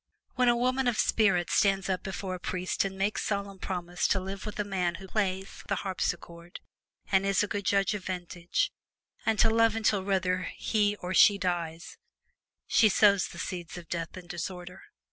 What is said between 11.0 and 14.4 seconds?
or she dies, she sows the seeds of death and